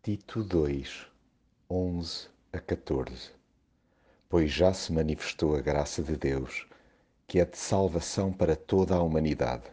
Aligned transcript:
Tito 0.00 0.44
2, 0.44 1.06
11 1.68 2.28
a 2.52 2.60
14 2.60 3.32
Pois 4.28 4.50
já 4.50 4.72
se 4.72 4.92
manifestou 4.92 5.56
a 5.56 5.60
graça 5.60 6.02
de 6.02 6.16
Deus, 6.16 6.68
que 7.26 7.40
é 7.40 7.44
de 7.44 7.58
salvação 7.58 8.32
para 8.32 8.54
toda 8.54 8.94
a 8.94 9.02
humanidade. 9.02 9.64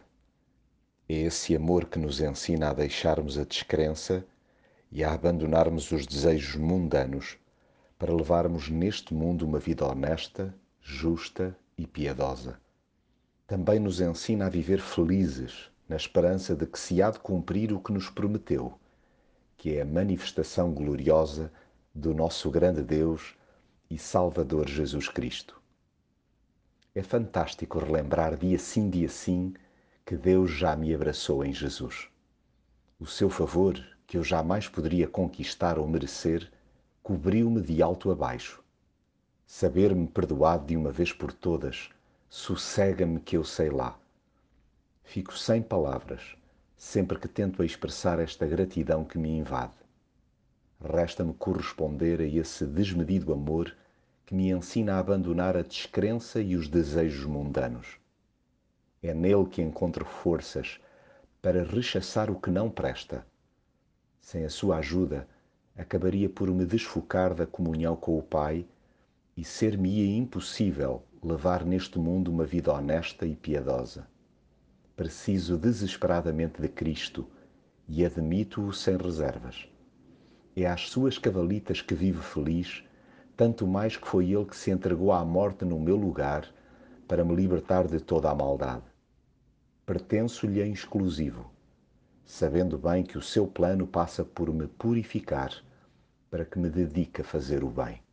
É 1.08 1.14
esse 1.14 1.54
amor 1.54 1.86
que 1.86 1.98
nos 1.98 2.20
ensina 2.20 2.70
a 2.70 2.74
deixarmos 2.74 3.38
a 3.38 3.44
descrença 3.44 4.26
e 4.90 5.04
a 5.04 5.14
abandonarmos 5.14 5.92
os 5.92 6.04
desejos 6.04 6.56
mundanos 6.56 7.38
para 7.96 8.12
levarmos 8.12 8.68
neste 8.68 9.14
mundo 9.14 9.46
uma 9.46 9.60
vida 9.60 9.86
honesta, 9.86 10.52
justa 10.82 11.56
e 11.78 11.86
piedosa. 11.86 12.60
Também 13.46 13.78
nos 13.78 14.00
ensina 14.00 14.46
a 14.46 14.50
viver 14.50 14.80
felizes 14.80 15.70
na 15.88 15.94
esperança 15.94 16.54
de 16.56 16.66
que 16.66 16.80
se 16.80 17.00
há 17.00 17.12
de 17.12 17.20
cumprir 17.20 17.72
o 17.72 17.80
que 17.80 17.92
nos 17.92 18.10
prometeu, 18.10 18.76
que 19.66 19.74
é 19.74 19.80
a 19.82 19.84
manifestação 19.84 20.72
gloriosa 20.72 21.52
do 21.92 22.14
nosso 22.14 22.48
grande 22.52 22.84
Deus 22.84 23.34
e 23.90 23.98
Salvador 23.98 24.68
Jesus 24.68 25.08
Cristo. 25.08 25.60
É 26.94 27.02
fantástico 27.02 27.80
relembrar 27.80 28.36
dia 28.36 28.60
sim, 28.60 28.88
dia 28.88 29.08
sim, 29.08 29.54
que 30.04 30.16
Deus 30.16 30.52
já 30.52 30.76
me 30.76 30.94
abraçou 30.94 31.44
em 31.44 31.52
Jesus. 31.52 32.06
O 33.00 33.08
seu 33.08 33.28
favor, 33.28 33.76
que 34.06 34.16
eu 34.16 34.22
jamais 34.22 34.68
poderia 34.68 35.08
conquistar 35.08 35.80
ou 35.80 35.88
merecer, 35.88 36.48
cobriu-me 37.02 37.60
de 37.60 37.82
alto 37.82 38.12
a 38.12 38.14
baixo. 38.14 38.62
Saber-me 39.44 40.06
perdoado 40.06 40.64
de 40.64 40.76
uma 40.76 40.92
vez 40.92 41.12
por 41.12 41.32
todas, 41.32 41.90
sossega-me 42.28 43.18
que 43.18 43.36
eu 43.36 43.42
sei 43.42 43.70
lá. 43.70 43.98
Fico 45.02 45.36
sem 45.36 45.60
palavras 45.60 46.36
sempre 46.76 47.18
que 47.18 47.26
tento 47.26 47.64
expressar 47.64 48.20
esta 48.20 48.46
gratidão 48.46 49.04
que 49.04 49.18
me 49.18 49.30
invade. 49.30 49.74
Resta-me 50.78 51.32
corresponder 51.32 52.20
a 52.20 52.26
esse 52.26 52.66
desmedido 52.66 53.32
amor 53.32 53.74
que 54.26 54.34
me 54.34 54.50
ensina 54.50 54.94
a 54.94 54.98
abandonar 54.98 55.56
a 55.56 55.62
descrença 55.62 56.40
e 56.40 56.54
os 56.54 56.68
desejos 56.68 57.24
mundanos. 57.24 57.98
É 59.02 59.14
nele 59.14 59.46
que 59.46 59.62
encontro 59.62 60.04
forças 60.04 60.78
para 61.40 61.64
rechaçar 61.64 62.30
o 62.30 62.38
que 62.38 62.50
não 62.50 62.68
presta. 62.68 63.26
Sem 64.20 64.44
a 64.44 64.50
sua 64.50 64.78
ajuda, 64.78 65.26
acabaria 65.76 66.28
por 66.28 66.50
me 66.50 66.66
desfocar 66.66 67.34
da 67.34 67.46
comunhão 67.46 67.96
com 67.96 68.18
o 68.18 68.22
Pai 68.22 68.66
e 69.36 69.44
ser-me-ia 69.44 70.16
impossível 70.16 71.02
levar 71.22 71.64
neste 71.64 71.98
mundo 71.98 72.30
uma 72.30 72.44
vida 72.44 72.72
honesta 72.72 73.24
e 73.24 73.34
piedosa. 73.36 74.06
Preciso 74.96 75.58
desesperadamente 75.58 76.58
de 76.58 76.68
Cristo 76.68 77.28
e 77.86 78.02
admito-o 78.02 78.72
sem 78.72 78.96
reservas. 78.96 79.68
É 80.56 80.66
às 80.66 80.88
suas 80.88 81.18
cavalitas 81.18 81.82
que 81.82 81.94
vivo 81.94 82.22
feliz, 82.22 82.82
tanto 83.36 83.66
mais 83.66 83.98
que 83.98 84.08
foi 84.08 84.32
ele 84.32 84.46
que 84.46 84.56
se 84.56 84.70
entregou 84.70 85.12
à 85.12 85.22
morte 85.22 85.66
no 85.66 85.78
meu 85.78 85.96
lugar 85.96 86.48
para 87.06 87.22
me 87.26 87.36
libertar 87.36 87.86
de 87.86 88.00
toda 88.00 88.30
a 88.30 88.34
maldade. 88.34 88.86
Pertenço-lhe 89.84 90.62
em 90.62 90.72
exclusivo, 90.72 91.52
sabendo 92.24 92.78
bem 92.78 93.04
que 93.04 93.18
o 93.18 93.22
seu 93.22 93.46
plano 93.46 93.86
passa 93.86 94.24
por 94.24 94.50
me 94.50 94.66
purificar 94.66 95.52
para 96.30 96.46
que 96.46 96.58
me 96.58 96.70
dedique 96.70 97.20
a 97.20 97.24
fazer 97.24 97.62
o 97.62 97.68
bem. 97.68 98.05